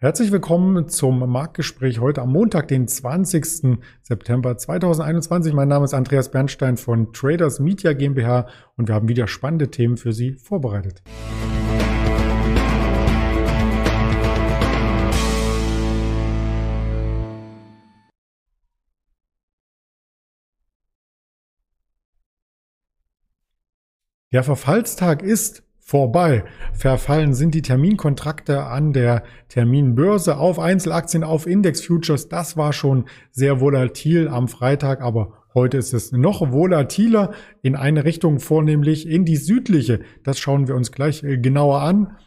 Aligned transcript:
Herzlich 0.00 0.30
willkommen 0.30 0.88
zum 0.88 1.18
Marktgespräch 1.30 1.98
heute 1.98 2.22
am 2.22 2.32
Montag, 2.32 2.68
den 2.68 2.86
20. 2.86 3.78
September 4.02 4.56
2021. 4.56 5.52
Mein 5.52 5.68
Name 5.68 5.84
ist 5.84 5.94
Andreas 5.94 6.30
Bernstein 6.30 6.76
von 6.76 7.12
Traders 7.12 7.58
Media 7.58 7.92
GmbH 7.92 8.48
und 8.76 8.88
wir 8.88 8.94
haben 8.94 9.08
wieder 9.08 9.26
spannende 9.26 9.70
Themen 9.70 9.96
für 9.96 10.12
Sie 10.12 10.34
vorbereitet. 10.34 11.02
Der 24.30 24.44
Verfallstag 24.44 25.22
ist 25.22 25.62
vorbei. 25.88 26.44
Verfallen 26.74 27.32
sind 27.32 27.54
die 27.54 27.62
Terminkontrakte 27.62 28.64
an 28.64 28.92
der 28.92 29.22
Terminbörse 29.48 30.36
auf 30.36 30.58
Einzelaktien, 30.58 31.24
auf 31.24 31.46
Index-Futures. 31.46 32.28
Das 32.28 32.58
war 32.58 32.74
schon 32.74 33.06
sehr 33.30 33.62
volatil 33.62 34.28
am 34.28 34.48
Freitag, 34.48 35.00
aber 35.00 35.32
heute 35.54 35.78
ist 35.78 35.94
es 35.94 36.12
noch 36.12 36.52
volatiler 36.52 37.32
in 37.62 37.74
eine 37.74 38.04
Richtung, 38.04 38.38
vornehmlich 38.38 39.08
in 39.08 39.24
die 39.24 39.36
südliche. 39.36 40.00
Das 40.24 40.38
schauen 40.38 40.68
wir 40.68 40.74
uns 40.74 40.92
gleich 40.92 41.24
äh, 41.24 41.38
genauer 41.38 41.80
an 41.80 42.18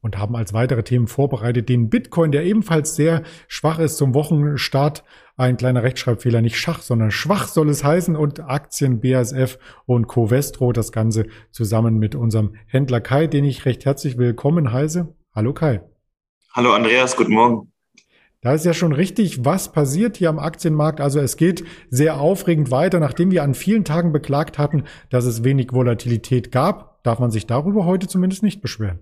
und 0.00 0.18
haben 0.18 0.36
als 0.36 0.52
weitere 0.52 0.82
Themen 0.82 1.06
vorbereitet 1.06 1.68
den 1.68 1.90
Bitcoin, 1.90 2.32
der 2.32 2.44
ebenfalls 2.44 2.94
sehr 2.94 3.22
schwach 3.48 3.78
ist 3.78 3.96
zum 3.96 4.14
Wochenstart. 4.14 5.04
Ein 5.36 5.56
kleiner 5.56 5.82
Rechtschreibfehler, 5.82 6.40
nicht 6.40 6.58
Schach, 6.58 6.82
sondern 6.82 7.10
schwach 7.10 7.46
soll 7.46 7.68
es 7.68 7.84
heißen 7.84 8.16
und 8.16 8.40
Aktien 8.40 9.00
BASF 9.00 9.58
und 9.86 10.08
Covestro, 10.08 10.72
das 10.72 10.92
Ganze 10.92 11.26
zusammen 11.50 11.98
mit 11.98 12.14
unserem 12.14 12.54
Händler 12.66 13.00
Kai, 13.00 13.26
den 13.26 13.44
ich 13.44 13.64
recht 13.64 13.84
herzlich 13.84 14.18
willkommen 14.18 14.72
heiße. 14.72 15.14
Hallo 15.34 15.52
Kai. 15.52 15.80
Hallo 16.52 16.72
Andreas, 16.72 17.16
guten 17.16 17.32
Morgen. 17.32 17.72
Da 18.40 18.54
ist 18.54 18.64
ja 18.64 18.72
schon 18.72 18.92
richtig, 18.92 19.44
was 19.44 19.72
passiert 19.72 20.16
hier 20.16 20.28
am 20.28 20.38
Aktienmarkt. 20.38 21.00
Also 21.00 21.18
es 21.18 21.36
geht 21.36 21.64
sehr 21.90 22.20
aufregend 22.20 22.70
weiter, 22.70 23.00
nachdem 23.00 23.32
wir 23.32 23.42
an 23.42 23.54
vielen 23.54 23.84
Tagen 23.84 24.12
beklagt 24.12 24.58
hatten, 24.58 24.84
dass 25.10 25.24
es 25.24 25.42
wenig 25.42 25.72
Volatilität 25.72 26.52
gab, 26.52 27.02
darf 27.02 27.18
man 27.18 27.32
sich 27.32 27.46
darüber 27.46 27.84
heute 27.84 28.06
zumindest 28.06 28.44
nicht 28.44 28.60
beschweren. 28.60 29.00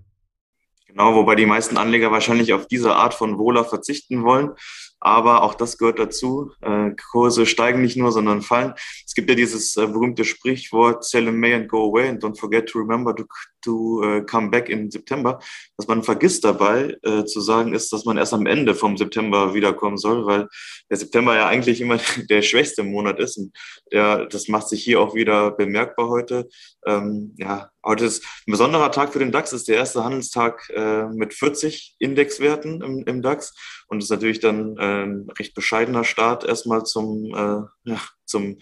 Genau, 0.97 1.15
wobei 1.15 1.35
die 1.35 1.45
meisten 1.45 1.77
Anleger 1.77 2.11
wahrscheinlich 2.11 2.55
auf 2.55 2.69
diese 2.69 2.95
Art 2.97 3.13
von 3.13 3.37
Wohler 3.37 3.67
verzichten 3.67 4.25
wollen. 4.25 4.53
Aber 4.99 5.43
auch 5.43 5.53
das 5.53 5.77
gehört 5.77 5.99
dazu. 5.99 6.53
Äh, 6.63 6.93
Kurse 7.11 7.45
steigen 7.45 7.83
nicht 7.83 7.99
nur, 7.99 8.13
sondern 8.13 8.41
fallen. 8.41 8.73
Gibt 9.17 9.31
ja 9.31 9.35
dieses 9.35 9.75
äh, 9.79 9.87
berühmte 9.87 10.27
Sprichwort, 10.27 11.03
sell 11.03 11.27
in 11.27 11.41
May 11.41 11.55
and 11.55 11.69
go 11.71 11.89
away 11.89 12.07
and 12.07 12.23
don't 12.23 12.39
forget 12.39 12.69
to 12.69 12.79
remember 12.79 13.17
to, 13.17 13.25
to 13.65 14.03
uh, 14.05 14.21
come 14.27 14.51
back 14.51 14.69
in 14.69 14.91
September. 14.91 15.39
Was 15.79 15.89
man 15.89 16.03
vergisst 16.03 16.45
dabei 16.45 16.99
äh, 17.03 17.25
zu 17.25 17.41
sagen 17.41 17.73
ist, 17.73 17.91
dass 17.95 18.05
man 18.05 18.19
erst 18.19 18.35
am 18.35 18.45
Ende 18.45 18.75
vom 18.75 18.99
September 18.99 19.55
wiederkommen 19.55 19.97
soll, 19.97 20.27
weil 20.27 20.49
der 20.91 20.99
September 20.99 21.35
ja 21.35 21.49
eigentlich 21.49 21.81
immer 21.81 21.99
der 22.29 22.43
schwächste 22.43 22.83
Monat 22.83 23.19
ist. 23.19 23.39
Und 23.39 23.57
der, 23.91 24.27
das 24.27 24.49
macht 24.49 24.69
sich 24.69 24.85
hier 24.85 25.01
auch 25.01 25.15
wieder 25.15 25.51
bemerkbar 25.51 26.09
heute. 26.09 26.47
Ähm, 26.85 27.35
ja, 27.39 27.71
heute 27.83 28.05
ist 28.05 28.23
ein 28.47 28.51
besonderer 28.51 28.93
Tag 28.93 29.15
für 29.15 29.19
den 29.19 29.33
DAX. 29.33 29.55
Ist 29.55 29.69
der 29.69 29.77
erste 29.77 30.05
Handelstag 30.05 30.69
äh, 30.75 31.07
mit 31.07 31.33
40 31.33 31.97
Indexwerten 31.99 32.83
im, 32.83 33.05
im 33.07 33.23
DAX. 33.23 33.55
Und 33.89 34.03
ist 34.03 34.11
natürlich 34.11 34.41
dann 34.41 34.77
ein 34.79 35.31
recht 35.39 35.55
bescheidener 35.55 36.05
Start 36.05 36.45
erstmal 36.45 36.85
zum, 36.85 37.33
äh, 37.35 37.91
ja, 37.91 38.01
zum 38.27 38.59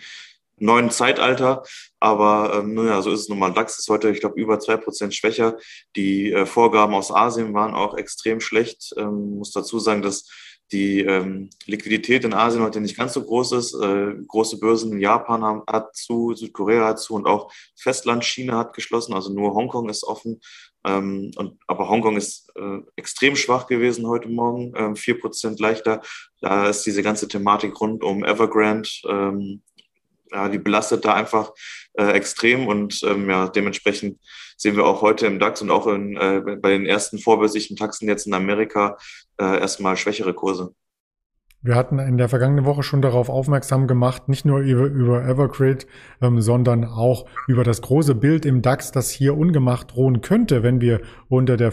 neuen 0.59 0.91
Zeitalter. 0.91 1.63
Aber 2.01 2.55
ähm, 2.59 2.75
naja, 2.75 3.03
so 3.03 3.11
ist 3.11 3.21
es 3.21 3.29
nun 3.29 3.39
mal. 3.39 3.53
DAX 3.53 3.79
ist 3.79 3.89
heute, 3.89 4.11
ich 4.11 4.21
glaube, 4.21 4.41
über 4.41 4.59
zwei 4.61 4.77
Prozent 4.77 5.15
schwächer. 5.15 5.57
Die 5.97 6.33
äh, 6.33 6.47
Vorgaben 6.47 6.95
aus 6.95 7.11
Asien 7.11 7.55
waren 7.55 7.75
auch 7.75 7.97
extrem 7.97 8.41
schlecht. 8.41 8.95
Ähm, 8.97 9.39
muss 9.39 9.53
dazu 9.53 9.79
sagen, 9.79 10.03
dass 10.03 10.29
die 10.73 11.01
ähm, 11.01 11.51
Liquidität 11.67 12.25
in 12.25 12.33
Asien 12.33 12.63
heute 12.63 12.81
nicht 12.81 12.97
ganz 12.97 13.13
so 13.13 13.23
groß 13.23 13.53
ist. 13.53 13.75
Äh, 13.75 14.15
große 14.27 14.59
Börsen 14.59 14.93
in 14.93 15.01
Japan 15.01 15.43
haben, 15.43 15.63
hat 15.67 15.95
zu, 15.95 16.35
Südkorea 16.35 16.87
hat 16.87 17.01
zu 17.01 17.15
und 17.15 17.27
auch 17.27 17.53
Festland 17.77 18.25
China 18.25 18.59
hat 18.59 18.75
geschlossen. 18.75 19.15
Also 19.15 19.33
nur 19.33 19.55
Hongkong 19.55 19.89
ist 19.89 20.05
offen. 20.05 20.41
Ähm, 20.85 21.31
und, 21.37 21.59
aber 21.67 21.89
Hongkong 21.89 22.17
ist 22.17 22.51
äh, 22.57 22.79
extrem 22.97 23.37
schwach 23.37 23.67
gewesen 23.67 24.07
heute 24.07 24.29
Morgen, 24.29 24.73
ähm, 24.77 24.97
vier 24.97 25.19
Prozent 25.19 25.61
leichter. 25.61 26.03
Da 26.41 26.69
ist 26.69 26.83
diese 26.85 27.03
ganze 27.03 27.29
Thematik 27.29 27.81
rund 27.81 28.03
um 28.03 28.25
Evergrande, 28.25 28.89
ähm, 29.09 29.63
ja, 30.35 30.49
die 30.49 30.59
belastet 30.59 31.05
da 31.05 31.15
einfach 31.15 31.53
äh, 31.95 32.11
extrem 32.13 32.67
und 32.67 33.01
ähm, 33.05 33.31
ja, 33.31 33.49
dementsprechend 33.49 34.19
sehen 34.57 34.77
wir 34.77 34.85
auch 34.85 35.01
heute 35.03 35.27
im 35.27 35.39
DAX 35.39 35.63
und 35.63 35.71
auch 35.71 35.87
in, 35.87 36.17
äh, 36.17 36.43
bei 36.61 36.71
den 36.71 36.87
ersten 36.87 37.19
vorbörslichen 37.19 37.77
Taxen 37.77 38.09
jetzt 38.09 38.27
in 38.27 38.35
Amerika 38.35 38.97
äh, 39.39 39.61
erstmal 39.61 39.97
schwächere 39.97 40.35
Kurse. 40.35 40.75
Wir 41.65 41.77
hatten 41.77 41.99
in 41.99 42.19
der 42.19 42.29
vergangenen 42.29 42.67
Woche 42.67 42.83
schon 42.83 43.01
darauf 43.01 43.31
aufmerksam 43.31 43.87
gemacht, 43.87 44.29
nicht 44.29 44.45
nur 44.45 44.59
über, 44.59 44.85
über 44.85 45.25
Evergrade, 45.25 45.87
ähm, 46.21 46.43
sondern 46.43 46.85
auch 46.85 47.25
über 47.49 47.65
das 47.65 47.81
große 47.81 48.15
Bild 48.15 48.45
im 48.45 48.61
DAX, 48.61 48.93
das 48.93 49.09
hier 49.09 49.35
ungemacht 49.35 49.95
drohen 49.95 50.21
könnte, 50.21 50.63
wenn 50.63 50.83
wir 50.83 51.01
unter 51.29 51.57
der 51.57 51.73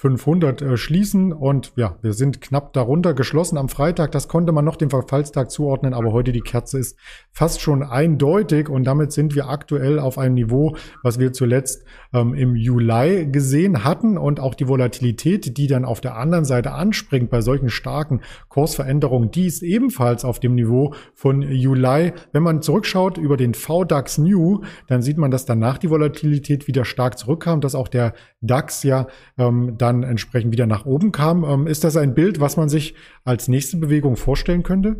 15.500 0.00 0.64
äh, 0.64 0.76
schließen. 0.76 1.32
Und 1.32 1.72
ja, 1.76 1.96
wir 2.02 2.12
sind 2.12 2.40
knapp 2.40 2.72
darunter 2.72 3.14
geschlossen 3.14 3.58
am 3.58 3.68
Freitag. 3.68 4.12
Das 4.12 4.28
konnte 4.28 4.52
man 4.52 4.64
noch 4.64 4.76
dem 4.76 4.90
Verfallstag 4.90 5.50
zuordnen, 5.50 5.92
aber 5.92 6.12
heute 6.12 6.32
die 6.32 6.40
Kerze 6.40 6.78
ist 6.78 6.96
fast 7.32 7.60
schon 7.60 7.82
eindeutig 7.82 8.68
und 8.68 8.84
damit 8.84 9.12
sind 9.12 9.34
wir 9.34 9.48
aktuell 9.48 9.98
auf 9.98 10.18
einem 10.18 10.34
Niveau, 10.34 10.76
was 11.02 11.18
wir 11.18 11.32
zuletzt 11.32 11.84
ähm, 12.12 12.34
im 12.34 12.54
Juli 12.54 13.26
gesehen 13.30 13.84
hatten 13.84 14.18
und 14.18 14.38
auch 14.38 14.54
die 14.54 14.68
Volatilität, 14.68 15.56
die 15.56 15.66
dann 15.66 15.84
auf 15.84 16.00
der 16.00 16.16
anderen 16.16 16.44
Seite 16.44 16.72
anspringt 16.72 17.30
bei 17.30 17.40
solchen 17.40 17.68
starken 17.68 18.20
Kursveränderung, 18.48 19.30
die 19.30 19.46
ist 19.46 19.62
ebenfalls 19.62 20.24
auf 20.24 20.38
dem 20.38 20.54
Niveau 20.54 20.94
von 21.14 21.42
Juli. 21.42 22.12
Wenn 22.32 22.42
man 22.42 22.62
zurückschaut 22.62 23.18
über 23.18 23.36
den 23.36 23.54
VDAX 23.54 24.18
New, 24.18 24.62
dann 24.86 25.02
sieht 25.02 25.18
man, 25.18 25.30
dass 25.32 25.44
danach 25.44 25.78
die 25.78 25.90
Volatilität 25.90 26.68
wieder 26.68 26.84
stark 26.84 27.18
zurückkam, 27.18 27.60
dass 27.60 27.74
auch 27.74 27.88
der 27.88 28.14
DAX 28.40 28.84
ja 28.84 29.08
ähm, 29.36 29.76
dann 29.88 30.02
entsprechend 30.02 30.52
wieder 30.52 30.66
nach 30.66 30.86
oben 30.86 31.12
kam. 31.12 31.44
Ähm, 31.44 31.66
ist 31.66 31.84
das 31.84 31.96
ein 31.96 32.14
Bild, 32.14 32.40
was 32.40 32.56
man 32.56 32.68
sich 32.68 32.94
als 33.24 33.48
nächste 33.48 33.76
Bewegung 33.76 34.16
vorstellen 34.16 34.62
könnte? 34.62 34.96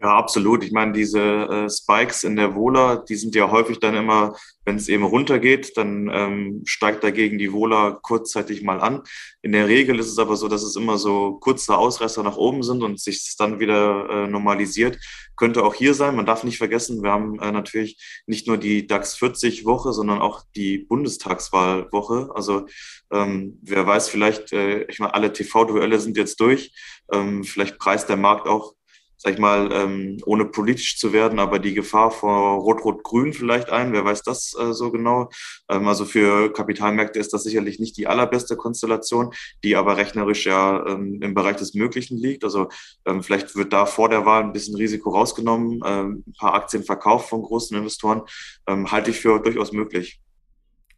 Ja, 0.00 0.16
absolut. 0.16 0.62
Ich 0.62 0.70
meine, 0.70 0.92
diese 0.92 1.20
äh, 1.20 1.68
Spikes 1.68 2.22
in 2.22 2.36
der 2.36 2.54
Vola, 2.54 2.98
die 3.08 3.16
sind 3.16 3.34
ja 3.34 3.50
häufig 3.50 3.80
dann 3.80 3.96
immer, 3.96 4.36
wenn 4.64 4.76
es 4.76 4.88
eben 4.88 5.02
runtergeht, 5.02 5.76
dann 5.76 6.08
ähm, 6.12 6.62
steigt 6.66 7.02
dagegen 7.02 7.36
die 7.36 7.52
Vola 7.52 7.98
kurzzeitig 8.00 8.62
mal 8.62 8.80
an. 8.80 9.02
In 9.42 9.50
der 9.50 9.66
Regel 9.66 9.98
ist 9.98 10.06
es 10.06 10.18
aber 10.18 10.36
so, 10.36 10.46
dass 10.46 10.62
es 10.62 10.76
immer 10.76 10.98
so 10.98 11.40
kurze 11.40 11.76
Ausreißer 11.76 12.22
nach 12.22 12.36
oben 12.36 12.62
sind 12.62 12.84
und 12.84 13.00
sich 13.00 13.34
dann 13.38 13.58
wieder 13.58 14.08
äh, 14.08 14.26
normalisiert. 14.28 15.00
Könnte 15.34 15.64
auch 15.64 15.74
hier 15.74 15.94
sein. 15.94 16.14
Man 16.14 16.26
darf 16.26 16.44
nicht 16.44 16.58
vergessen, 16.58 17.02
wir 17.02 17.10
haben 17.10 17.40
äh, 17.40 17.50
natürlich 17.50 17.98
nicht 18.28 18.46
nur 18.46 18.56
die 18.56 18.86
DAX 18.86 19.16
40 19.16 19.64
Woche, 19.64 19.92
sondern 19.92 20.20
auch 20.20 20.44
die 20.54 20.78
Bundestagswahlwoche. 20.78 22.30
Also 22.36 22.66
ähm, 23.10 23.58
wer 23.62 23.84
weiß, 23.84 24.08
vielleicht, 24.08 24.52
äh, 24.52 24.84
ich 24.84 25.00
meine, 25.00 25.14
alle 25.14 25.32
TV-Duelle 25.32 25.98
sind 25.98 26.16
jetzt 26.16 26.38
durch. 26.38 26.72
Ähm, 27.12 27.42
vielleicht 27.42 27.80
preist 27.80 28.08
der 28.08 28.16
Markt 28.16 28.46
auch 28.46 28.74
sag 29.18 29.34
ich 29.34 29.38
mal, 29.38 29.70
ähm, 29.72 30.18
ohne 30.26 30.44
politisch 30.44 30.96
zu 30.96 31.12
werden, 31.12 31.40
aber 31.40 31.58
die 31.58 31.74
Gefahr 31.74 32.10
vor 32.12 32.60
Rot-Rot-Grün 32.60 33.32
vielleicht 33.32 33.70
ein. 33.70 33.92
Wer 33.92 34.04
weiß 34.04 34.22
das 34.22 34.54
äh, 34.58 34.72
so 34.72 34.92
genau? 34.92 35.28
Ähm, 35.68 35.88
also 35.88 36.04
für 36.04 36.52
Kapitalmärkte 36.52 37.18
ist 37.18 37.32
das 37.32 37.42
sicherlich 37.42 37.80
nicht 37.80 37.96
die 37.96 38.06
allerbeste 38.06 38.56
Konstellation, 38.56 39.34
die 39.64 39.74
aber 39.74 39.96
rechnerisch 39.96 40.46
ja 40.46 40.86
ähm, 40.86 41.20
im 41.20 41.34
Bereich 41.34 41.56
des 41.56 41.74
Möglichen 41.74 42.16
liegt. 42.16 42.44
Also 42.44 42.68
ähm, 43.06 43.24
vielleicht 43.24 43.56
wird 43.56 43.72
da 43.72 43.86
vor 43.86 44.08
der 44.08 44.24
Wahl 44.24 44.44
ein 44.44 44.52
bisschen 44.52 44.76
Risiko 44.76 45.10
rausgenommen, 45.10 45.80
ähm, 45.84 46.24
ein 46.26 46.32
paar 46.38 46.54
Aktien 46.54 46.84
verkauft 46.84 47.28
von 47.28 47.42
großen 47.42 47.76
Investoren, 47.76 48.22
ähm, 48.68 48.90
halte 48.90 49.10
ich 49.10 49.20
für 49.20 49.40
durchaus 49.40 49.72
möglich. 49.72 50.20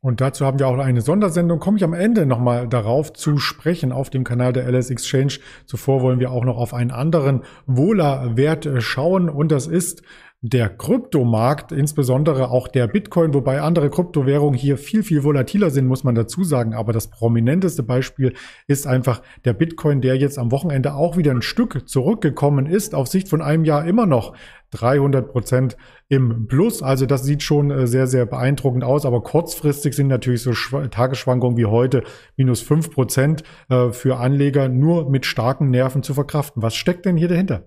Und 0.02 0.22
dazu 0.22 0.46
haben 0.46 0.58
wir 0.58 0.66
auch 0.66 0.78
eine 0.78 1.02
Sondersendung. 1.02 1.58
Komme 1.58 1.76
ich 1.76 1.84
am 1.84 1.92
Ende 1.92 2.24
nochmal 2.24 2.66
darauf 2.66 3.12
zu 3.12 3.36
sprechen 3.36 3.92
auf 3.92 4.08
dem 4.08 4.24
Kanal 4.24 4.54
der 4.54 4.66
LS 4.66 4.88
Exchange. 4.88 5.34
Zuvor 5.66 6.00
wollen 6.00 6.20
wir 6.20 6.30
auch 6.30 6.44
noch 6.44 6.56
auf 6.56 6.72
einen 6.72 6.90
anderen 6.90 7.42
Wohler-Wert 7.66 8.66
schauen 8.78 9.28
und 9.28 9.52
das 9.52 9.66
ist 9.66 10.02
der 10.42 10.70
Kryptomarkt, 10.70 11.70
insbesondere 11.70 12.50
auch 12.50 12.66
der 12.66 12.86
Bitcoin, 12.86 13.34
wobei 13.34 13.60
andere 13.60 13.90
Kryptowährungen 13.90 14.58
hier 14.58 14.78
viel, 14.78 15.02
viel 15.02 15.22
volatiler 15.22 15.68
sind, 15.68 15.86
muss 15.86 16.02
man 16.02 16.14
dazu 16.14 16.44
sagen. 16.44 16.72
Aber 16.72 16.94
das 16.94 17.08
prominenteste 17.08 17.82
Beispiel 17.82 18.32
ist 18.66 18.86
einfach 18.86 19.20
der 19.44 19.52
Bitcoin, 19.52 20.00
der 20.00 20.16
jetzt 20.16 20.38
am 20.38 20.50
Wochenende 20.50 20.94
auch 20.94 21.18
wieder 21.18 21.32
ein 21.32 21.42
Stück 21.42 21.86
zurückgekommen 21.86 22.64
ist, 22.64 22.94
auf 22.94 23.08
Sicht 23.08 23.28
von 23.28 23.42
einem 23.42 23.66
Jahr 23.66 23.84
immer 23.84 24.06
noch 24.06 24.34
300 24.70 25.30
Prozent 25.30 25.76
im 26.08 26.46
Plus. 26.46 26.82
Also 26.82 27.04
das 27.04 27.22
sieht 27.24 27.42
schon 27.42 27.70
äh, 27.70 27.86
sehr, 27.86 28.06
sehr 28.06 28.24
beeindruckend 28.24 28.82
aus. 28.82 29.04
Aber 29.04 29.22
kurzfristig 29.22 29.94
sind 29.94 30.06
natürlich 30.06 30.42
so 30.42 30.52
Tagesschwankungen 30.52 31.58
wie 31.58 31.66
heute 31.66 32.02
minus 32.38 32.62
fünf 32.62 32.90
Prozent 32.90 33.42
äh, 33.68 33.90
für 33.90 34.16
Anleger 34.16 34.68
nur 34.70 35.10
mit 35.10 35.26
starken 35.26 35.68
Nerven 35.68 36.02
zu 36.02 36.14
verkraften. 36.14 36.62
Was 36.62 36.76
steckt 36.76 37.04
denn 37.04 37.18
hier 37.18 37.28
dahinter? 37.28 37.64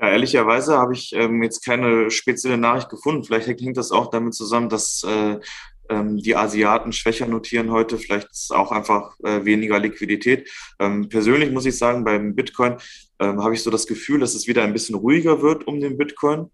Ja, 0.00 0.08
ehrlicherweise 0.08 0.78
habe 0.78 0.94
ich 0.94 1.12
ähm, 1.12 1.42
jetzt 1.42 1.64
keine 1.64 2.10
spezielle 2.10 2.56
Nachricht 2.56 2.88
gefunden. 2.88 3.24
Vielleicht 3.24 3.48
hängt 3.48 3.76
das 3.76 3.92
auch 3.92 4.10
damit 4.10 4.34
zusammen, 4.34 4.70
dass 4.70 5.04
äh, 5.06 5.38
ähm, 5.90 6.16
die 6.16 6.36
Asiaten 6.36 6.92
schwächer 6.92 7.26
notieren 7.26 7.70
heute. 7.70 7.98
Vielleicht 7.98 8.30
ist 8.30 8.54
auch 8.54 8.72
einfach 8.72 9.18
äh, 9.24 9.44
weniger 9.44 9.78
Liquidität. 9.78 10.48
Ähm, 10.78 11.08
persönlich 11.10 11.50
muss 11.50 11.66
ich 11.66 11.76
sagen, 11.76 12.04
beim 12.04 12.34
Bitcoin 12.34 12.78
ähm, 13.18 13.42
habe 13.42 13.54
ich 13.54 13.62
so 13.62 13.70
das 13.70 13.86
Gefühl, 13.86 14.20
dass 14.20 14.34
es 14.34 14.46
wieder 14.46 14.62
ein 14.62 14.72
bisschen 14.72 14.94
ruhiger 14.94 15.42
wird 15.42 15.66
um 15.66 15.80
den 15.80 15.98
Bitcoin. 15.98 16.50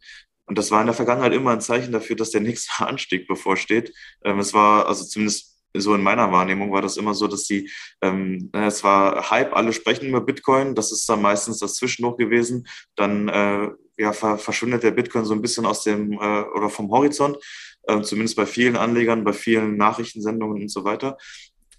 Und 0.46 0.58
das 0.58 0.70
war 0.72 0.80
in 0.80 0.86
der 0.86 0.94
Vergangenheit 0.94 1.32
immer 1.32 1.52
ein 1.52 1.60
Zeichen 1.60 1.92
dafür, 1.92 2.16
dass 2.16 2.30
der 2.30 2.40
nächste 2.42 2.84
Anstieg 2.84 3.28
bevorsteht. 3.28 3.92
Ähm, 4.24 4.40
es 4.40 4.54
war 4.54 4.86
also 4.86 5.04
zumindest 5.04 5.55
so 5.80 5.94
in 5.94 6.02
meiner 6.02 6.30
Wahrnehmung 6.32 6.72
war 6.72 6.82
das 6.82 6.96
immer 6.96 7.14
so, 7.14 7.26
dass 7.26 7.44
die, 7.44 7.70
ähm, 8.02 8.50
es 8.52 8.84
war 8.84 9.30
Hype, 9.30 9.54
alle 9.54 9.72
sprechen 9.72 10.08
über 10.08 10.20
Bitcoin, 10.20 10.74
das 10.74 10.92
ist 10.92 11.08
dann 11.08 11.22
meistens 11.22 11.58
das 11.58 11.74
Zwischenhoch 11.74 12.16
gewesen. 12.16 12.66
Dann 12.96 13.28
äh, 13.28 13.68
ja, 13.98 14.12
ver 14.12 14.38
verschwindet 14.38 14.82
der 14.82 14.90
Bitcoin 14.90 15.24
so 15.24 15.34
ein 15.34 15.42
bisschen 15.42 15.66
aus 15.66 15.82
dem 15.82 16.12
äh, 16.12 16.16
oder 16.16 16.68
vom 16.68 16.90
Horizont, 16.90 17.38
äh, 17.84 18.02
zumindest 18.02 18.36
bei 18.36 18.46
vielen 18.46 18.76
Anlegern, 18.76 19.24
bei 19.24 19.32
vielen 19.32 19.76
Nachrichtensendungen 19.76 20.62
und 20.62 20.70
so 20.70 20.84
weiter. 20.84 21.16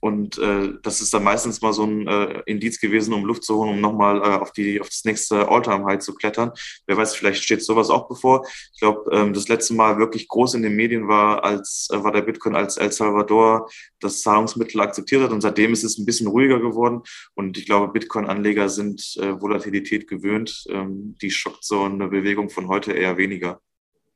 Und 0.07 0.37
äh, 0.37 0.73
das 0.83 1.01
ist 1.01 1.13
dann 1.13 1.25
meistens 1.25 1.61
mal 1.61 1.73
so 1.73 1.83
ein 1.83 2.07
äh, 2.07 2.41
Indiz 2.45 2.79
gewesen, 2.79 3.13
um 3.13 3.25
Luft 3.25 3.43
zu 3.43 3.57
holen, 3.57 3.71
um 3.71 3.81
nochmal 3.81 4.17
äh, 4.19 4.35
auf, 4.37 4.51
auf 4.51 4.89
das 4.89 5.03
nächste 5.03 5.49
All-Time-High 5.49 5.99
zu 5.99 6.15
klettern. 6.15 6.51
Wer 6.85 6.95
weiß, 6.95 7.13
vielleicht 7.13 7.43
steht 7.43 7.61
sowas 7.61 7.89
auch 7.89 8.07
bevor. 8.07 8.47
Ich 8.73 8.79
glaube, 8.79 9.11
ähm, 9.11 9.33
das 9.33 9.49
letzte 9.49 9.73
Mal 9.73 9.99
wirklich 9.99 10.29
groß 10.29 10.53
in 10.53 10.61
den 10.61 10.77
Medien 10.77 11.09
war, 11.09 11.43
als 11.43 11.89
äh, 11.91 12.01
war 12.01 12.13
der 12.13 12.21
Bitcoin 12.21 12.55
als 12.55 12.77
El 12.77 12.91
Salvador 12.93 13.69
das 13.99 14.21
Zahlungsmittel 14.21 14.79
akzeptiert 14.79 15.23
hat. 15.23 15.31
Und 15.31 15.41
seitdem 15.41 15.73
ist 15.73 15.83
es 15.83 15.97
ein 15.97 16.05
bisschen 16.05 16.27
ruhiger 16.27 16.59
geworden. 16.61 17.01
Und 17.35 17.57
ich 17.57 17.65
glaube, 17.65 17.91
Bitcoin-Anleger 17.91 18.69
sind 18.69 19.17
äh, 19.19 19.41
Volatilität 19.41 20.07
gewöhnt. 20.07 20.63
Ähm, 20.69 21.17
die 21.21 21.31
schockt 21.31 21.65
so 21.65 21.83
eine 21.83 22.07
Bewegung 22.07 22.49
von 22.49 22.69
heute 22.69 22.93
eher 22.93 23.17
weniger. 23.17 23.59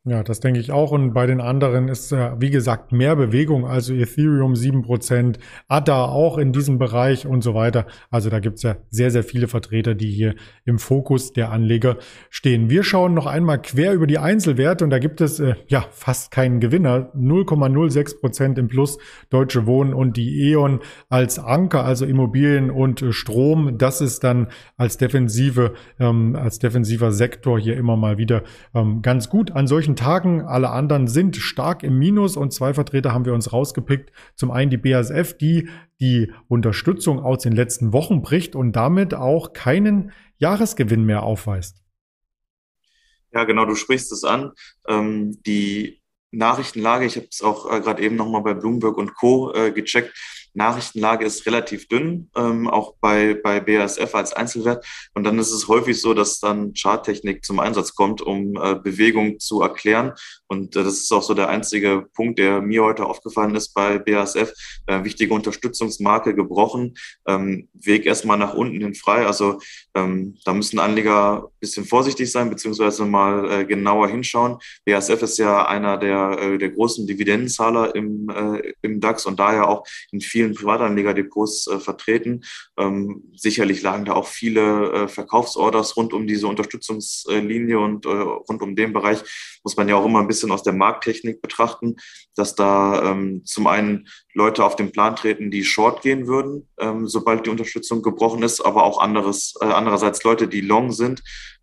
Ja, 0.03 0.23
das 0.23 0.39
denke 0.39 0.59
ich 0.59 0.71
auch. 0.71 0.91
Und 0.91 1.13
bei 1.13 1.27
den 1.27 1.39
anderen 1.39 1.87
ist, 1.87 2.11
äh, 2.11 2.31
wie 2.39 2.49
gesagt, 2.49 2.91
mehr 2.91 3.15
Bewegung. 3.15 3.67
Also 3.67 3.93
Ethereum 3.93 4.55
7%, 4.55 5.37
ADA 5.67 6.05
auch 6.05 6.39
in 6.39 6.51
diesem 6.51 6.79
Bereich 6.79 7.27
und 7.27 7.43
so 7.43 7.53
weiter. 7.53 7.85
Also 8.09 8.31
da 8.31 8.39
gibt's 8.39 8.63
ja 8.63 8.77
sehr, 8.89 9.11
sehr 9.11 9.23
viele 9.23 9.47
Vertreter, 9.47 9.93
die 9.93 10.09
hier 10.09 10.33
im 10.65 10.79
Fokus 10.79 11.33
der 11.33 11.51
Anleger 11.51 11.97
stehen. 12.31 12.71
Wir 12.71 12.81
schauen 12.81 13.13
noch 13.13 13.27
einmal 13.27 13.61
quer 13.61 13.93
über 13.93 14.07
die 14.07 14.17
Einzelwerte 14.17 14.83
und 14.83 14.89
da 14.89 14.97
gibt 14.97 15.21
es 15.21 15.39
äh, 15.39 15.53
ja 15.67 15.85
fast 15.91 16.31
keinen 16.31 16.59
Gewinner. 16.59 17.11
0,06% 17.15 18.57
im 18.57 18.69
Plus 18.69 18.97
Deutsche 19.29 19.67
Wohnen 19.67 19.93
und 19.93 20.17
die 20.17 20.49
E.ON 20.49 20.79
als 21.09 21.37
Anker, 21.37 21.85
also 21.85 22.07
Immobilien 22.07 22.71
und 22.71 23.03
äh, 23.03 23.13
Strom. 23.13 23.77
Das 23.77 24.01
ist 24.01 24.23
dann 24.23 24.47
als 24.77 24.97
defensive, 24.97 25.75
ähm, 25.99 26.35
als 26.35 26.57
defensiver 26.57 27.11
Sektor 27.11 27.59
hier 27.59 27.77
immer 27.77 27.97
mal 27.97 28.17
wieder 28.17 28.41
ähm, 28.73 29.03
ganz 29.03 29.29
gut. 29.29 29.51
An 29.51 29.67
solchen 29.67 29.90
solchen 29.91 29.95
Tagen. 29.95 30.41
Alle 30.41 30.69
anderen 30.69 31.07
sind 31.07 31.35
stark 31.35 31.83
im 31.83 31.97
Minus 31.97 32.37
und 32.37 32.53
zwei 32.53 32.73
Vertreter 32.73 33.13
haben 33.13 33.25
wir 33.25 33.33
uns 33.33 33.51
rausgepickt. 33.51 34.11
Zum 34.35 34.51
einen 34.51 34.69
die 34.69 34.77
BASF, 34.77 35.37
die 35.37 35.69
die 35.99 36.31
Unterstützung 36.47 37.19
aus 37.19 37.43
den 37.43 37.53
letzten 37.53 37.93
Wochen 37.93 38.21
bricht 38.21 38.55
und 38.55 38.75
damit 38.75 39.13
auch 39.13 39.53
keinen 39.53 40.11
Jahresgewinn 40.37 41.03
mehr 41.03 41.23
aufweist. 41.23 41.77
Ja, 43.33 43.43
genau, 43.45 43.65
du 43.65 43.75
sprichst 43.75 44.11
es 44.11 44.23
an. 44.23 44.51
Ähm, 44.87 45.37
die 45.45 46.01
Nachrichtenlage, 46.31 47.05
ich 47.05 47.15
habe 47.17 47.27
es 47.29 47.41
auch 47.41 47.71
äh, 47.71 47.81
gerade 47.81 48.01
eben 48.01 48.15
nochmal 48.15 48.41
bei 48.41 48.53
Bloomberg 48.53 48.97
und 48.97 49.13
Co. 49.15 49.53
Äh, 49.53 49.71
gecheckt, 49.71 50.13
Nachrichtenlage 50.53 51.25
ist 51.25 51.45
relativ 51.45 51.87
dünn, 51.87 52.29
ähm, 52.35 52.67
auch 52.67 52.95
bei, 52.99 53.33
bei 53.33 53.59
BASF 53.59 54.13
als 54.15 54.33
Einzelwert. 54.33 54.85
Und 55.13 55.23
dann 55.23 55.39
ist 55.39 55.51
es 55.51 55.67
häufig 55.67 55.99
so, 55.99 56.13
dass 56.13 56.39
dann 56.39 56.73
Charttechnik 56.73 57.45
zum 57.45 57.59
Einsatz 57.59 57.95
kommt, 57.95 58.21
um 58.21 58.55
äh, 58.55 58.75
Bewegung 58.75 59.39
zu 59.39 59.61
erklären. 59.61 60.13
Und 60.47 60.75
äh, 60.75 60.83
das 60.83 60.95
ist 60.95 61.11
auch 61.11 61.23
so 61.23 61.33
der 61.33 61.49
einzige 61.49 62.07
Punkt, 62.13 62.39
der 62.39 62.61
mir 62.61 62.83
heute 62.83 63.05
aufgefallen 63.05 63.55
ist 63.55 63.73
bei 63.73 63.99
BASF. 63.99 64.53
Äh, 64.87 65.03
wichtige 65.03 65.33
Unterstützungsmarke 65.33 66.35
gebrochen, 66.35 66.95
ähm, 67.27 67.69
Weg 67.73 68.05
erstmal 68.05 68.37
nach 68.37 68.53
unten 68.53 68.81
hin 68.81 68.93
frei. 68.93 69.25
Also 69.25 69.59
ähm, 69.95 70.37
da 70.43 70.53
müssen 70.53 70.79
Anleger 70.79 71.45
ein 71.45 71.59
bisschen 71.59 71.85
vorsichtig 71.85 72.31
sein, 72.31 72.49
beziehungsweise 72.49 73.05
mal 73.05 73.51
äh, 73.51 73.65
genauer 73.65 74.09
hinschauen. 74.09 74.57
BASF 74.85 75.21
ist 75.21 75.37
ja 75.37 75.65
einer 75.65 75.97
der, 75.97 76.37
äh, 76.39 76.57
der 76.57 76.71
großen 76.71 77.07
Dividendenzahler 77.07 77.95
im, 77.95 78.29
äh, 78.29 78.73
im 78.81 78.99
DAX 78.99 79.25
und 79.25 79.39
daher 79.39 79.69
auch 79.69 79.85
in 80.11 80.21
vielen 80.21 80.40
vielen 80.41 80.55
Privatanlegerdepots 80.55 81.67
äh, 81.67 81.79
vertreten. 81.79 82.43
Ähm, 82.77 83.23
sicherlich 83.35 83.81
lagen 83.81 84.05
da 84.05 84.13
auch 84.13 84.27
viele 84.27 84.91
äh, 84.91 85.07
Verkaufsorders 85.07 85.95
rund 85.97 86.13
um 86.13 86.25
diese 86.25 86.47
Unterstützungslinie 86.47 87.79
und 87.79 88.05
äh, 88.05 88.09
rund 88.09 88.61
um 88.61 88.75
den 88.75 88.91
Bereich 88.91 89.19
muss 89.63 89.77
man 89.77 89.87
ja 89.87 89.95
auch 89.95 90.05
immer 90.05 90.19
ein 90.19 90.27
bisschen 90.27 90.51
aus 90.51 90.63
der 90.63 90.73
Markttechnik 90.73 91.41
betrachten, 91.41 91.97
dass 92.35 92.55
da 92.55 93.11
ähm, 93.11 93.45
zum 93.45 93.67
einen 93.67 94.07
Leute 94.33 94.63
auf 94.65 94.75
den 94.75 94.91
Plan 94.91 95.15
treten, 95.15 95.51
die 95.51 95.63
short 95.63 96.01
gehen 96.01 96.25
würden, 96.25 96.67
ähm, 96.79 97.07
sobald 97.07 97.45
die 97.45 97.49
Unterstützung 97.51 98.01
gebrochen 98.01 98.41
ist, 98.41 98.61
aber 98.61 98.83
auch 98.83 98.99
anderes, 98.99 99.53
äh, 99.61 99.65
andererseits 99.65 100.23
Leute, 100.23 100.47
die 100.47 100.61
long 100.61 100.91
sind, 100.91 101.21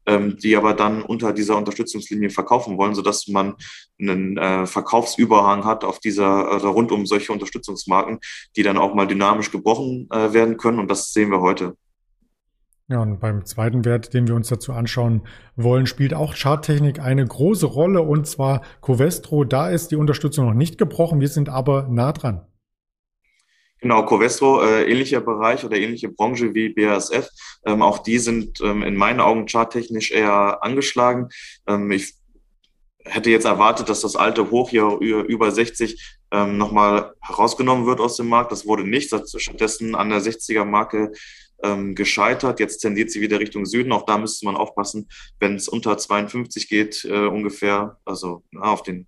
die 0.09 0.57
aber 0.57 0.75
dann 0.75 1.03
unter 1.03 1.33
dieser 1.33 1.57
Unterstützungslinie 1.57 2.31
verkaufen 2.31 2.79
wollen, 2.79 2.95
sodass 2.95 3.29
man 3.29 3.55
einen 4.01 4.37
äh, 4.39 4.67
Verkaufsüberhang 4.67 5.65
hat 5.65 5.85
auf 5.85 5.99
dieser, 5.99 6.51
also 6.51 6.71
rund 6.71 6.93
um 6.93 7.07
solche 7.07 7.33
Unterstützungsmarken, 7.33 8.19
die 8.57 8.63
dann 8.63 8.79
auch 8.79 8.95
mal 8.95 9.07
dynamisch 9.07 9.51
gebrochen 9.51 10.09
äh, 10.11 10.33
werden 10.33 10.57
können. 10.57 10.79
Und 10.79 10.91
das 10.91 11.13
sehen 11.13 11.31
wir 11.31 11.41
heute. 11.41 11.75
Ja, 12.91 13.03
und 13.03 13.21
beim 13.21 13.45
zweiten 13.45 13.85
Wert, 13.85 14.15
den 14.15 14.27
wir 14.27 14.35
uns 14.35 14.49
dazu 14.49 14.73
anschauen 14.73 15.21
wollen, 15.57 15.85
spielt 15.85 16.15
auch 16.15 16.35
Charttechnik 16.35 17.01
eine 17.01 17.27
große 17.27 17.67
Rolle 17.67 18.01
und 18.01 18.27
zwar 18.27 18.63
Covestro. 18.81 19.45
Da 19.45 19.69
ist 19.69 19.91
die 19.91 19.97
Unterstützung 19.97 20.47
noch 20.47 20.55
nicht 20.55 20.79
gebrochen, 20.79 21.21
wir 21.21 21.29
sind 21.29 21.51
aber 21.51 21.87
nah 21.91 22.13
dran. 22.13 22.47
Genau, 23.81 24.05
Covestro, 24.05 24.63
äh, 24.63 24.91
ähnlicher 24.91 25.21
Bereich 25.21 25.65
oder 25.65 25.77
ähnliche 25.77 26.09
Branche 26.09 26.55
wie 26.55 26.71
BASF. 26.71 27.29
Ähm, 27.65 27.83
auch 27.83 27.99
die 27.99 28.19
sind 28.19 28.61
ähm, 28.61 28.83
in 28.83 28.97
meinen 28.97 29.21
Augen 29.21 29.47
charttechnisch 29.47 30.11
eher 30.11 30.63
angeschlagen. 30.63 31.29
Ähm, 31.67 31.91
ich 31.93 32.15
hätte 33.05 33.31
jetzt 33.31 33.45
erwartet, 33.45 33.89
dass 33.89 34.01
das 34.01 34.17
alte 34.17 34.51
Hoch 34.51 34.71
hier 34.71 34.99
über 34.99 35.51
60 35.51 36.19
ähm, 36.31 36.59
nochmal 36.59 37.15
herausgenommen 37.21 37.87
wird 37.87 38.01
aus 38.01 38.17
dem 38.17 38.29
Markt. 38.29 38.53
Das 38.53 38.67
wurde 38.67 38.85
nicht. 38.85 39.15
Stattdessen 39.41 39.95
an 39.95 40.11
der 40.11 40.21
60er-Marke 40.21 41.13
ähm, 41.63 41.95
gescheitert. 41.95 42.61
Jetzt 42.61 42.79
tendiert 42.79 43.11
sie 43.11 43.21
wieder 43.21 43.41
Richtung 43.41 43.67
Süden. 43.67 43.93
Auch 43.93 44.07
da 44.07 44.19
müsste 44.19 44.45
man 44.45 44.57
aufpassen, 44.57 45.09
wenn 45.41 45.57
es 45.57 45.69
unter 45.69 45.97
52 45.97 46.69
geht, 46.69 47.05
äh, 47.05 47.27
ungefähr, 47.27 47.99
also 48.05 48.45
na, 48.51 48.63
auf 48.63 48.83
den 48.83 49.07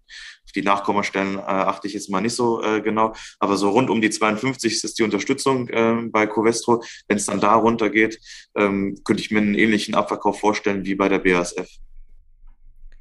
auf 0.51 0.53
die 0.53 0.63
Nachkommastellen 0.63 1.37
äh, 1.39 1.43
achte 1.43 1.87
ich 1.87 1.95
jetzt 1.95 2.11
mal 2.11 2.21
nicht 2.21 2.35
so 2.35 2.61
äh, 2.61 2.81
genau, 2.81 3.15
aber 3.39 3.57
so 3.57 3.71
rund 3.71 3.89
um 3.89 4.01
die 4.01 4.11
52 4.11 4.83
ist 4.83 4.99
die 4.99 5.05
Unterstützung 5.05 5.69
äh, 5.69 6.09
bei 6.11 6.27
Covestro. 6.27 6.83
Wenn 7.07 7.19
es 7.19 7.27
dann 7.27 7.41
da 7.41 7.55
runtergeht, 7.55 8.19
ähm, 8.57 8.99
könnte 9.05 9.23
ich 9.23 9.31
mir 9.31 9.39
einen 9.39 9.55
ähnlichen 9.55 9.95
Abverkauf 9.95 10.41
vorstellen 10.41 10.85
wie 10.85 10.97
bei 10.97 11.09
der 11.09 11.21
BASF. 11.21 11.69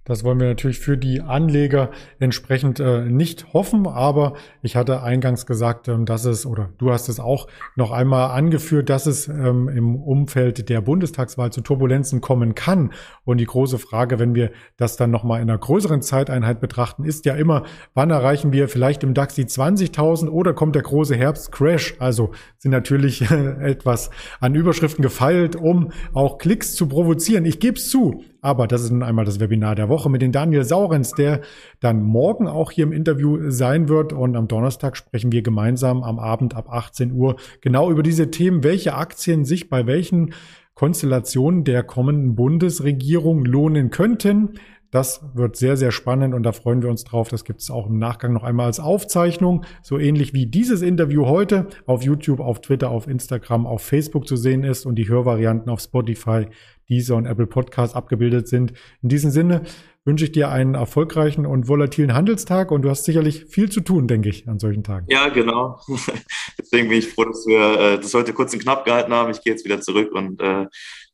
Das 0.10 0.24
wollen 0.24 0.39
wir 0.39 0.48
natürlich 0.48 0.80
für 0.80 0.98
die 0.98 1.22
Anleger 1.22 1.92
entsprechend 2.20 2.80
äh, 2.80 3.01
nicht 3.06 3.54
hoffen, 3.54 3.86
aber 3.86 4.34
ich 4.63 4.75
hatte 4.75 5.04
eingangs 5.04 5.46
gesagt, 5.46 5.88
ähm, 5.88 6.06
dass 6.06 6.25
es, 6.25 6.48
oder 6.48 6.70
du 6.80 6.92
hast 6.92 7.10
es 7.10 7.20
auch 7.20 7.48
noch 7.75 7.92
einmal 7.92 8.32
angeführt, 8.32 8.89
dass 8.89 9.06
es 9.06 9.28
ähm, 9.28 9.70
im 9.70 9.96
Umfeld 9.96 10.68
der 10.68 10.82
Bundestagswahl 10.82 11.51
zu 11.51 11.62
Turbulenzen 11.62 12.22
kommen 12.22 12.56
kann. 12.56 12.92
Und 13.24 13.38
die 13.38 13.46
große 13.46 13.78
Frage, 13.78 14.18
wenn 14.18 14.34
wir 14.34 14.50
das 14.78 14.98
dann 14.98 15.12
nochmal 15.12 15.44
in 15.44 15.50
einer 15.50 15.60
größeren 15.60 16.01
Zeiteinheit 16.01 16.60
betrachten, 16.60 17.04
ist 17.04 17.25
ja 17.25 17.36
immer, 17.36 17.66
wann 17.94 18.10
erreichen 18.10 18.51
wir 18.51 18.68
vielleicht 18.68 19.04
im 19.04 19.13
DAX 19.13 19.36
die 19.36 19.46
20.000 19.46 20.28
oder 20.28 20.56
kommt 20.56 20.74
der 20.74 20.82
große 20.82 21.16
Herbstcrash? 21.16 21.98
Also 22.00 22.32
sind 22.58 22.72
natürlich 22.72 23.22
etwas 23.30 24.10
an 24.39 24.56
Überschriften 24.56 25.04
gefeilt, 25.04 25.56
um 25.56 25.92
auch 26.13 26.39
Klicks 26.39 26.74
zu 26.74 26.88
provozieren. 26.88 27.46
Ich 27.46 27.60
gebe 27.60 27.78
es 27.78 27.92
zu, 27.92 28.24
aber 28.41 28.67
das 28.67 28.84
ist 28.84 28.91
nun 28.91 29.03
einmal 29.03 29.25
das 29.25 29.39
Webinar 29.39 29.75
der 29.75 29.89
Woche 29.89 30.10
mit 30.10 30.22
den 30.22 30.31
Daniel 30.31 30.63
Saurens, 30.63 31.12
der 31.12 31.41
dann 31.79 32.03
morgen 32.03 32.48
auch 32.48 32.72
hier 32.72 32.86
im 32.86 32.91
Interview 32.91 33.50
sein 33.50 33.89
wird. 33.89 34.13
Und 34.13 34.36
am 34.36 34.48
Donnerstag 34.48 34.96
sprechen 34.96 35.31
wir 35.31 35.41
gemeinsam 35.41 36.03
am 36.03 36.19
Abend 36.19 36.55
ab 36.55 36.69
18 36.69 37.12
Uhr 37.12 37.36
genau 37.62 37.91
über 37.91 38.03
diese 38.03 38.31
Themen, 38.31 38.63
welche 38.63 38.96
Aktien 38.96 39.43
sich 39.43 39.69
bei 39.69 39.88
welchen 39.88 40.34
Konstellationen 40.74 41.65
der 41.65 41.84
kommenden 41.84 42.36
Bundesregierung 42.36 43.43
lohnen 43.43 43.89
könnten. 43.89 44.53
Das 44.91 45.22
wird 45.36 45.55
sehr, 45.55 45.77
sehr 45.77 45.91
spannend 45.91 46.34
und 46.34 46.41
da 46.43 46.51
freuen 46.51 46.81
wir 46.81 46.89
uns 46.89 47.03
drauf. 47.03 47.27
Das 47.27 47.43
gibt 47.43 47.62
es 47.62 47.69
auch 47.69 47.88
im 47.88 48.00
Nachgang 48.00 48.34
noch 48.34 48.43
einmal 48.43 48.65
als 48.65 48.79
Aufzeichnung, 48.79 49.65
so 49.84 50.00
ähnlich 50.00 50.34
wie 50.34 50.48
dieses 50.48 50.81
Interview 50.81 51.27
heute 51.27 51.67
auf 51.86 52.01
YouTube, 52.01 52.39
auf 52.39 52.62
Twitter, 52.62 52.89
auf 52.89 53.08
Instagram, 53.08 53.67
auf 53.67 53.84
Facebook 53.84 54.27
zu 54.27 54.36
sehen 54.36 54.63
ist 54.63 54.86
und 54.86 54.96
die 54.96 55.08
Hörvarianten 55.08 55.69
auf 55.69 55.81
Spotify, 55.81 56.48
Deezer 56.89 57.15
und 57.15 57.25
Apple 57.25 57.48
Podcasts 57.48 57.96
abgebildet 57.96 58.48
sind. 58.48 58.74
In 59.01 59.10
diesem 59.10 59.31
Sinne 59.31 59.63
wünsche 60.05 60.25
ich 60.25 60.31
dir 60.31 60.50
einen 60.50 60.74
erfolgreichen 60.74 61.46
und 61.46 61.67
volatilen 61.67 62.13
Handelstag 62.13 62.72
und 62.72 62.81
du 62.81 62.89
hast 62.89 63.05
sicherlich 63.05 63.46
viel 63.46 63.69
zu 63.69 63.81
tun, 63.81 64.08
denke 64.08 64.29
ich, 64.29 64.48
an 64.48 64.60
solchen 64.60 64.84
Tagen. 64.84 65.05
Ja, 65.10 65.29
genau. 65.29 65.79
Deswegen 66.60 66.89
bin 66.89 66.98
ich 66.98 67.10
froh, 67.10 67.25
dass 67.25 67.46
wir 67.46 67.79
äh, 67.79 68.00
das 68.00 68.13
heute 68.13 68.34
kurz 68.34 68.53
und 68.53 68.60
knapp 68.60 68.86
gehalten 68.86 69.13
haben. 69.13 69.29
Ich 69.31 69.43
gehe 69.43 69.53
jetzt 69.53 69.65
wieder 69.65 69.81
zurück 69.81 70.12
und 70.12 70.41
äh, 70.41 70.65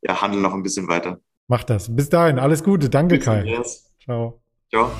ja, 0.01 0.21
handle 0.21 0.41
noch 0.41 0.53
ein 0.53 0.63
bisschen 0.63 0.87
weiter. 0.87 1.19
Mach 1.47 1.63
das. 1.63 1.93
Bis 1.95 2.09
dahin, 2.09 2.39
alles 2.39 2.63
Gute. 2.63 2.89
Danke, 2.89 3.19
Kai. 3.19 3.61
Ciao. 4.03 4.41
Ciao. 4.69 4.91